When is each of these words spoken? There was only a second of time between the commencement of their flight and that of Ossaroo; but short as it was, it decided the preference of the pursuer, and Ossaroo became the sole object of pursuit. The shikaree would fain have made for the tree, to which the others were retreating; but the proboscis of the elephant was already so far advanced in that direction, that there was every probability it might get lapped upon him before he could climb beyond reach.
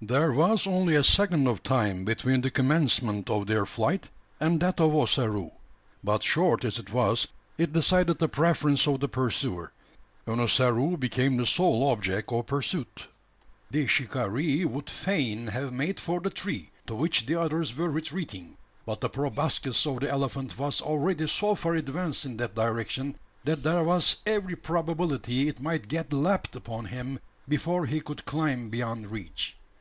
There 0.00 0.30
was 0.30 0.64
only 0.64 0.94
a 0.94 1.02
second 1.02 1.48
of 1.48 1.64
time 1.64 2.04
between 2.04 2.40
the 2.40 2.52
commencement 2.52 3.28
of 3.28 3.48
their 3.48 3.66
flight 3.66 4.08
and 4.38 4.60
that 4.60 4.78
of 4.78 4.94
Ossaroo; 4.94 5.50
but 6.04 6.22
short 6.22 6.64
as 6.64 6.78
it 6.78 6.92
was, 6.92 7.26
it 7.58 7.72
decided 7.72 8.20
the 8.20 8.28
preference 8.28 8.86
of 8.86 9.00
the 9.00 9.08
pursuer, 9.08 9.72
and 10.24 10.40
Ossaroo 10.40 10.96
became 10.96 11.36
the 11.36 11.44
sole 11.44 11.90
object 11.90 12.30
of 12.30 12.46
pursuit. 12.46 13.06
The 13.72 13.88
shikaree 13.88 14.64
would 14.64 14.88
fain 14.88 15.48
have 15.48 15.72
made 15.72 15.98
for 15.98 16.20
the 16.20 16.30
tree, 16.30 16.70
to 16.86 16.94
which 16.94 17.26
the 17.26 17.34
others 17.34 17.76
were 17.76 17.90
retreating; 17.90 18.56
but 18.86 19.00
the 19.00 19.08
proboscis 19.08 19.84
of 19.84 19.98
the 19.98 20.10
elephant 20.10 20.56
was 20.60 20.80
already 20.80 21.26
so 21.26 21.56
far 21.56 21.74
advanced 21.74 22.24
in 22.24 22.36
that 22.36 22.54
direction, 22.54 23.16
that 23.42 23.64
there 23.64 23.82
was 23.82 24.18
every 24.24 24.54
probability 24.54 25.48
it 25.48 25.60
might 25.60 25.88
get 25.88 26.12
lapped 26.12 26.54
upon 26.54 26.84
him 26.84 27.18
before 27.48 27.84
he 27.86 28.00
could 28.00 28.24
climb 28.24 28.68
beyond 28.68 29.08
reach. 29.10 29.56